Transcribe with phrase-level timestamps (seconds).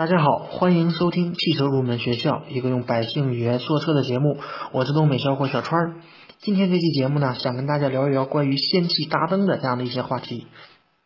[0.00, 4.38] 大家好，欢迎收听汽车入门学校，一个用百姓语言说车的节目。
[4.72, 6.00] 我是东北小伙小川。
[6.38, 10.46] 今天这期节目呢，想跟大家聊一聊关于氙气大灯的这样的一些话题。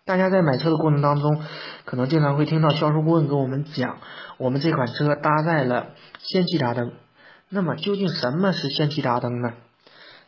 [0.05, 1.43] 大家在买车的过程当中，
[1.85, 3.99] 可能经常会听到销售顾问跟我们讲，
[4.39, 5.89] 我们这款车搭载了
[6.21, 6.93] 氙气大灯。
[7.49, 9.55] 那么究竟什么是氙气大灯呢？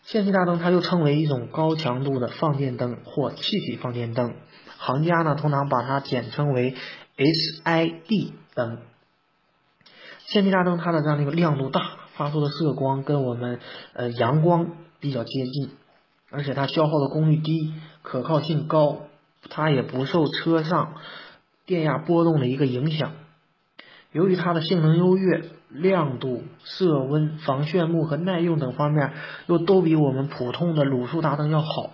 [0.02, 4.34] 氙气大灯它又称为一种高强度的放电灯或气体放电灯，
[4.76, 6.74] 行家呢通常把它简称为
[7.16, 8.32] HID。
[8.54, 8.78] 灯，
[10.28, 13.60] 氙气大灯它的这样的一个亮度大，发出的色光跟我们
[13.92, 15.70] 呃阳光比较接近，
[16.30, 19.02] 而且它消耗的功率低，可靠性高，
[19.50, 20.94] 它也不受车上
[21.66, 23.12] 电压波动的一个影响。
[24.10, 29.12] 由于它的性能优越，亮度、色温、防眩目和耐用等方面
[29.46, 31.90] 又都比我们普通的卤素大灯要好，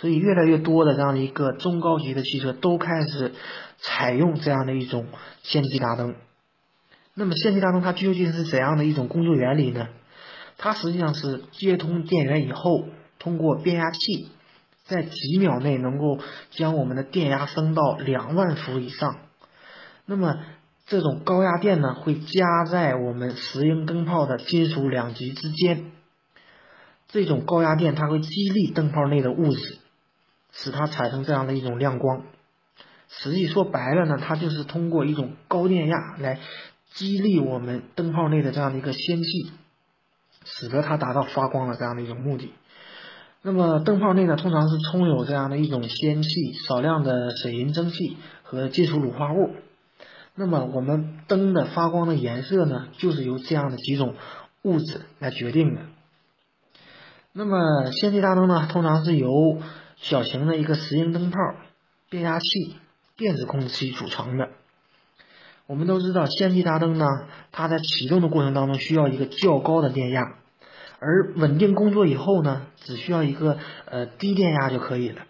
[0.00, 3.32] 所以越来越多的这样的一个中高级的汽车都开始。
[3.80, 5.06] 采用这样的一种
[5.44, 6.16] 氙气大灯，
[7.14, 9.86] 那么氙气大灯它究竟是怎样的一种工作原理呢？
[10.56, 12.88] 它实际上是接通电源以后，
[13.20, 14.32] 通过变压器，
[14.84, 16.18] 在几秒内能够
[16.50, 19.18] 将我们的电压升到两万伏以上。
[20.06, 20.40] 那么
[20.88, 25.92] 这种高压电呢，会加在我们石英灯泡的金属两极之间。
[27.06, 29.78] 这种高压电它会激励灯泡内的物质，
[30.60, 32.24] 使它产生这样的一种亮光。
[33.08, 36.40] 实际说白了呢，它就是通过一种高电压来
[36.90, 39.52] 激励我们灯泡内的这样的一个氙气，
[40.44, 42.52] 使得它达到发光的这样的一种目的。
[43.40, 49.54] 那么灯泡内呢，通常是充有这样的一种氙气，少量的水银蒸汽和金属卤化物。
[50.34, 54.16] 那么我们灯的发光的颜色呢，就是由这样的几种
[54.62, 55.82] 物质来决定的。
[57.32, 59.58] 那么氙气大灯呢，通常是由
[60.00, 61.38] 小型的一个石英灯泡、
[62.08, 62.76] 变压器。
[63.16, 64.50] 电子控制器组成的。
[65.66, 67.04] 我们都知道，氙气大灯呢，
[67.50, 70.36] 它在启动的过程当中需要一个较高的电压，
[71.00, 75.22] 而稳定工作以后呢，只需要一个呃低电压就可以了。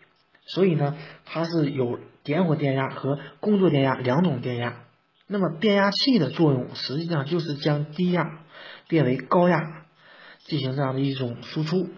[0.44, 4.82] 所以呢，它是有点火电压和工作电压两种电压。
[5.26, 8.41] 那么变压器的作用实际上就是将低压
[8.87, 9.87] 变为高压，
[10.44, 11.88] 进行这样的一种输出。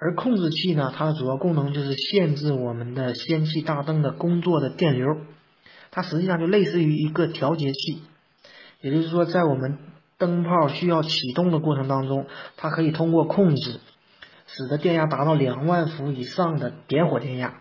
[0.00, 5.16] 而控制器呢，它的主要功能就是限制我们的氙气大灯的工作的电流，
[5.90, 8.02] 它实际上就类似于一个调节器，
[8.80, 9.78] 也就是说，在我们
[10.16, 12.26] 灯泡需要启动的过程当中，
[12.56, 13.80] 它可以通过控制，
[14.46, 17.54] 使得电压达到两万伏以上的点火电压；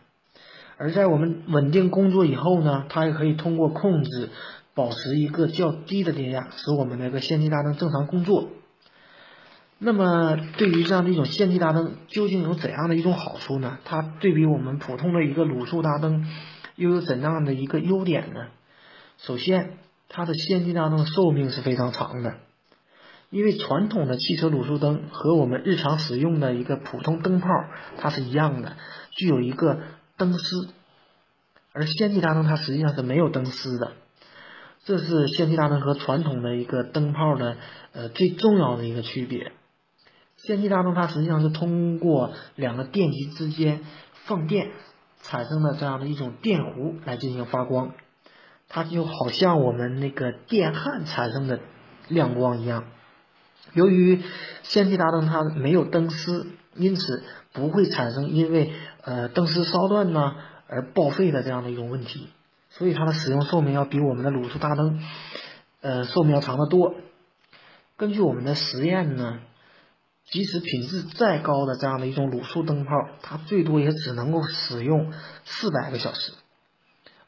[0.78, 4.30] 而在我们稳定工作以后呢，它也可以通过控制，
[4.76, 8.50] 保持一个较低的电压，使我们那个氙气大灯正常工作。
[9.80, 13.78] 那么，对于这样的一种氙气大灯，究竟有怎样的一种好处呢？
[13.86, 16.26] 它对比我们普通的一个卤素大灯，
[16.76, 18.48] 又有怎样的一个优点呢？
[19.20, 19.78] 首先，
[20.10, 22.38] 它的氙气大灯寿命是非常长的，
[23.30, 27.48] 因为传统的汽车卤素灯和我们日常使用的一个普通灯泡
[27.98, 28.78] 它是一样的，
[29.12, 29.78] 具有一个
[30.18, 30.70] 灯丝，
[31.72, 33.92] 而氙气大灯它实际上是没有灯丝的。
[34.86, 37.58] 这是氙气大灯和传统的一个灯泡的
[37.92, 39.52] 呃最重要的一个区别。
[40.44, 43.82] 氙气大灯它实际上是通过两个电极之间
[44.26, 44.72] 放电
[45.22, 47.92] 产生的这样的一种电弧来进行发光，
[48.70, 51.60] 它就好像我们那个电焊产生的
[52.08, 52.86] 亮光一样。
[53.74, 54.22] 由于
[54.62, 58.72] 氙气大灯它没有灯丝，因此不会产生因为
[59.02, 60.36] 呃灯丝烧断呢
[60.68, 62.30] 而报废的这样的一种问题，
[62.70, 65.02] 所以它的使用寿命要比我们的卤素大灯
[65.82, 66.94] 呃寿命要长得多。
[67.98, 69.40] 根据我们的实验呢。
[70.30, 75.14] 即使品质再高的这样的一种卤素灯泡，它最多也只能够使用
[75.46, 76.34] 四百个小时。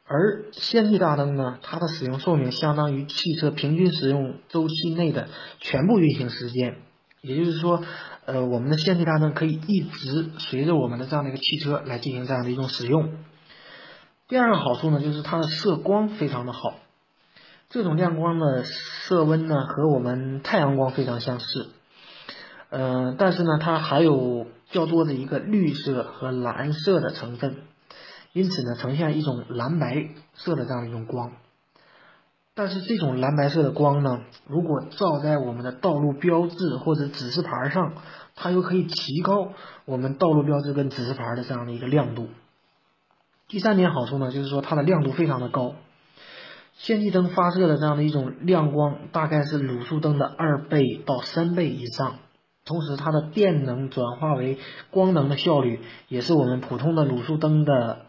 [0.06, 5.30] 而氙气大灯呢，它的使用寿命相当于汽车平均使用周期内的
[5.60, 6.78] 全部运行时间。
[7.22, 7.84] 也就是说，
[8.26, 13.18] 呃，我们的氙气大灯可以一直随着我们的这样的一个汽车来进行这样的一种使用。
[14.28, 16.76] 第二个好处呢，就是它的色光非常的好。
[17.70, 21.70] 这种亮光的色温呢，和我们太阳光非常相似。
[22.72, 27.56] 嗯，但是呢，它还有较多的一个绿色和蓝色的成分，
[28.32, 31.32] 因此呢，呈现一种蓝白色的这样一种光。
[32.54, 37.94] 但是这种蓝白色的光呢，如果照在我们的道路标志或者指示牌上，
[38.36, 39.54] 它又可以提高
[39.86, 42.28] 我们道路标志跟指示牌的这样的一个亮度。
[43.48, 45.74] 第三点好处呢，就是说它的亮度非常的高，
[46.78, 52.18] 氙气灯发射的这样的一种亮光，大概是卤素灯的二倍到三倍以上。
[52.70, 54.60] 同时，它的电能转化为
[54.92, 58.06] 光能的效率也是我们普通的卤素灯的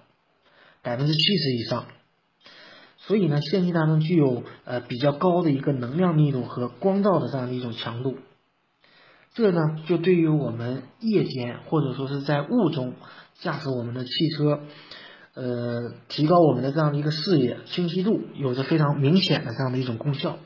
[0.82, 1.86] 百分之七十以上。
[2.98, 8.18] 所以呢，氙气大灯具有呃比较高的一个能量密度和光照的这样的一种强度。
[9.32, 12.92] 这呢，就对于我们夜间或者说是在雾中
[13.38, 14.60] 驾驶我们的汽车，
[15.34, 20.36] 呃，提高我们的这样的一个视野清晰度，有着非常明显的这样的一种功效。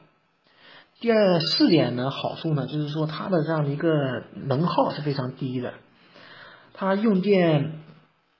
[1.05, 5.75] 第二四点呢，好处呢，就是说它的这样的一个能耗是非常低的，
[6.73, 7.83] 它用电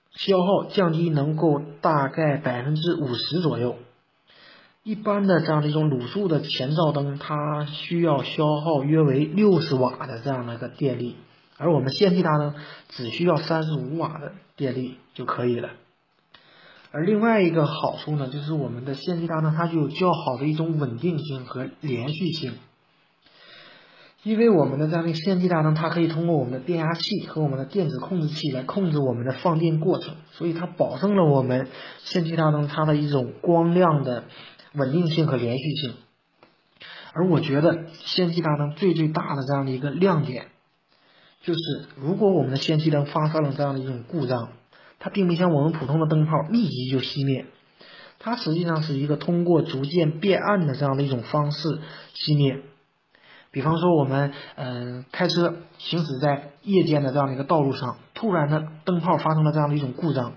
[0.09, 3.75] 消耗降低能够大概百分之五十左右。
[4.81, 11.17] 一般的这样的一种卤素的前照灯，它需要消耗约为六十瓦的这样的一个电力，
[11.59, 12.55] 而我们氙气大灯
[12.89, 15.69] 只需要三十五瓦的电力就可以了。
[16.95, 22.53] 而另外一个好处呢，就是我们的氙气大灯它具有较好的一种稳定性和连续性，
[24.23, 31.67] 因为我们的这样的氙气大灯，它可以通过我们的变压器和我们的电子控制器来控制我们的放电过程，所以它保证了我们
[32.05, 34.23] 氙气大灯它的一种光亮的。
[34.77, 35.93] 稳定性和连续性，
[37.13, 40.47] 而我觉得氙气大灯最最大的这样的一个亮点，
[41.41, 41.59] 就是
[41.95, 44.49] 如果我们的氙气灯发生了这样的一种故障，
[44.99, 47.45] 它并不像我们普通的灯泡立即就熄灭，
[48.19, 51.79] 它实际上是一个通过逐渐变暗的这样的一种方式
[52.13, 52.61] 熄灭。
[53.51, 60.33] 比方说我们嗯开车行驶在夜间的这样的一个道路上，突然的灯泡发生了这样的一种故障。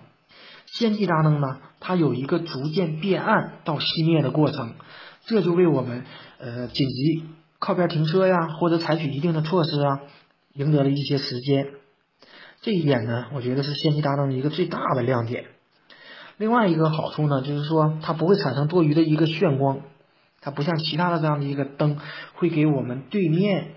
[0.66, 4.74] 氙气大灯呢，它有一个逐渐变暗到熄灭的过程，
[5.24, 6.04] 这就为我们
[6.38, 7.24] 呃紧急
[7.58, 10.00] 靠边停车呀，或者采取一定的措施啊，
[10.52, 11.66] 赢得了一些时间。
[12.60, 15.46] 这一点呢，我觉得是氙气大灯的一个最大的亮点。
[16.36, 19.80] 另外一个好处呢，就是说它不会产生多余的一个眩光，
[20.40, 21.98] 它不像其他的这样的一个灯，
[22.34, 23.72] 会给我们对面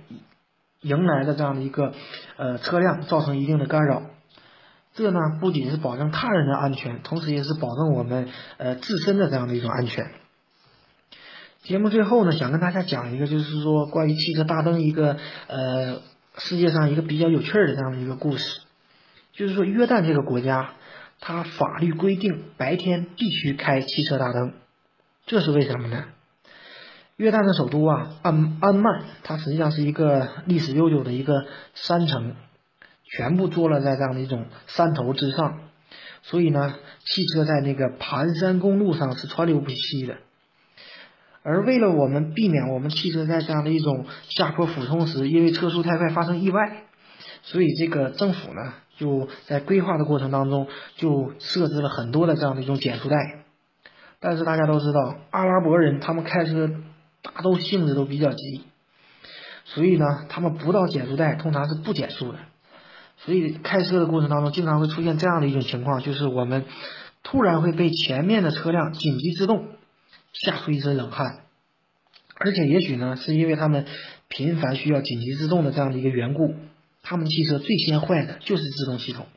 [0.82, 1.94] 迎来的这样的一个
[2.38, 4.04] 呃车辆造成一定的干扰。
[4.94, 8.28] 这呢，不仅是保证他人的安全，同时也是保证我们
[8.58, 10.12] 呃自身的这样的一种安全。
[11.62, 15.18] 节目最后呢，想跟大家讲一个，就是说关于汽车大灯一个
[15.48, 16.02] 呃
[16.38, 18.62] 世界上一个比较有趣的这样的一个故事。
[19.34, 20.74] 就是说约旦这个国家，
[21.20, 24.54] 它法律规定白天必须开汽车大灯，
[25.26, 26.06] 这是为什么呢？
[27.18, 32.36] 约旦的首都啊安安曼，它实际上是一个历史悠久的一个山城。
[33.14, 35.60] 全部坐落在这样的一种山头之上，
[36.22, 40.16] 所以呢，汽车在那个盘山公路上是川流不息的。
[41.44, 46.86] 而为了我们避免我们汽车在这样的一种下坡俯冲时，因为车速太快发生意外，
[47.42, 53.18] 所以这个政府呢就在规划的过程当中就设置了很多的这样的一种减速带。
[54.20, 56.70] 但是大家都知道，阿拉伯人他们开车
[57.24, 58.62] 大都性子都比较急，
[59.66, 62.38] 所以呢，他们不到减速带通常是不减速的。
[63.18, 66.66] 所以开车的过程当中，经常会出现这样的一种情况，就是我们
[67.24, 69.68] 突然会被前面的车辆紧急制动，
[70.34, 71.40] 吓出一身冷汗。
[72.36, 73.86] 而且也许呢，是因为他们
[74.28, 76.56] 频繁需要紧急制动的这样的一个缘故，
[77.02, 79.28] 他们汽车最先坏的就是制动系统。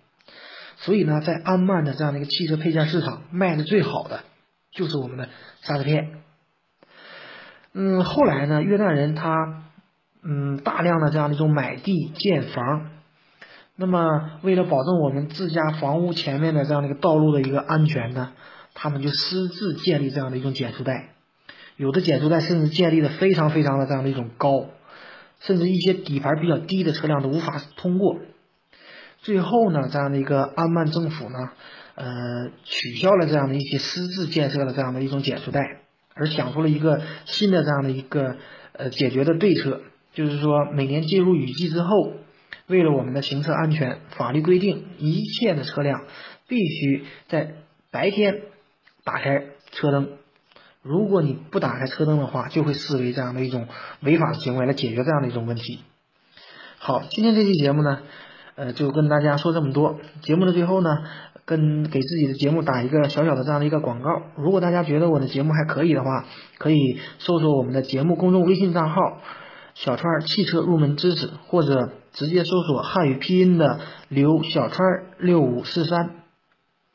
[0.76, 4.20] 所以呢，在安曼的这样的一个汽车配件市场，卖的最好的
[4.72, 5.28] 就是我们的
[5.62, 6.20] 刹车片。
[7.72, 9.64] 嗯，后来呢，约旦人他
[10.22, 12.90] 嗯大量的这样的一种买地建房。
[13.76, 18.32] 那么，为了保证我们自家房屋前面的这样的一个道路的一个安全呢，
[18.72, 21.08] 他们就私自建立这样的一种减速带，
[21.76, 24.66] 有的减速带甚至建立的非常非常的这样的一种高，
[25.46, 28.18] 甚至一些底盘比较低的车辆都无法通过。
[29.18, 31.50] 最后呢，这样的一个安曼政府呢，
[31.94, 35.60] 呃，取消了这样的一些私自建设的这样的一种减速带，
[36.14, 38.36] 而想出了一个新的这样的一个
[38.72, 39.80] 呃解决的对策，
[40.12, 42.12] 就是说每年进入雨季之后。
[42.66, 46.06] 为了我们的行车安全，法律规定一切的车辆
[46.48, 47.56] 必须在
[47.90, 48.40] 白天
[49.02, 50.16] 打开车灯。
[50.84, 53.66] 如果你不打开车灯的话，就会视为这样的一种
[54.00, 55.80] 违法行为，来解决这样的一种问题。
[56.78, 58.00] 好，今天这期节目呢，
[58.54, 59.98] 呃，就跟大家说这么多。
[60.20, 60.98] 节目的最后呢，
[61.46, 64.10] 跟给自己的节目打一个小小的这样的一个广告。
[64.36, 66.26] 如果大家觉得我的节目还可以的话，
[66.58, 69.00] 可以搜索我们的节目公众微信账号
[69.74, 71.90] “小川汽车入门知识”或者。
[72.14, 74.86] 直接搜索汉语拼音的刘小川
[75.18, 76.10] 六五四三。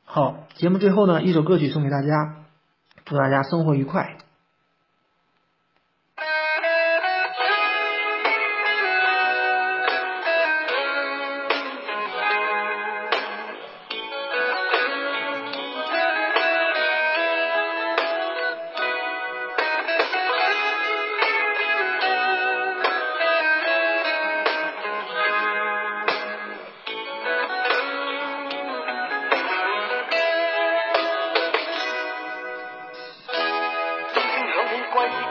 [0.05, 2.38] 好，节目最后呢，一首歌曲送给大家，
[3.09, 4.17] 祝大家生活愉快。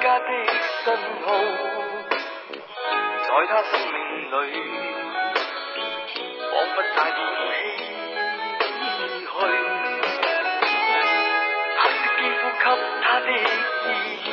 [0.09, 1.29] 家的信号，
[3.25, 3.95] 在他生命
[4.31, 4.33] 里，
[6.50, 7.61] 仿佛带点唏嘘。
[11.77, 12.65] 白色肌肤给
[13.03, 13.85] 他的意
[14.25, 14.27] 义，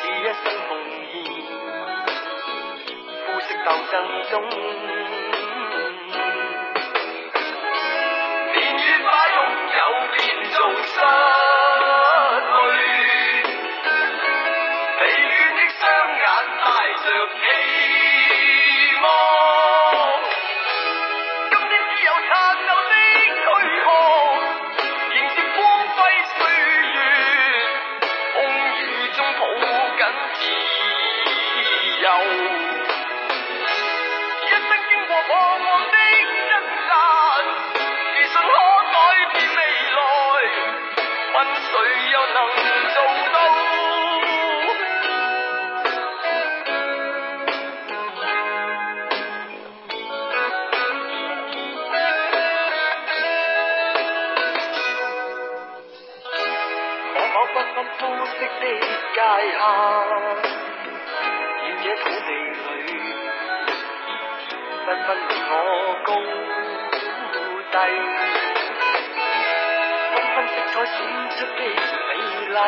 [0.00, 0.34] 是一生
[0.66, 0.70] 奉
[1.12, 1.12] 献。
[3.26, 3.92] 肤色斗争
[4.30, 4.32] 中，
[59.24, 59.40] 大厦，
[61.62, 62.88] 愿这土地里
[64.84, 65.58] 纷纷共我
[66.04, 66.08] 共
[67.72, 67.74] 低。
[70.12, 70.94] 缤纷色彩闪
[71.30, 72.12] 出的美
[72.52, 72.58] 丽，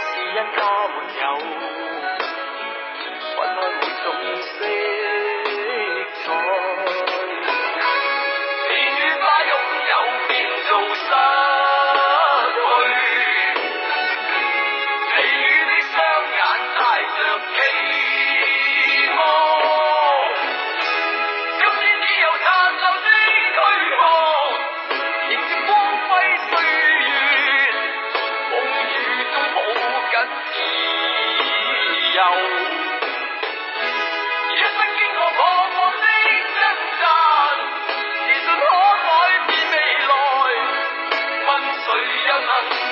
[0.00, 0.58] 是因它
[0.88, 1.24] 没有。
[42.40, 42.89] Come on.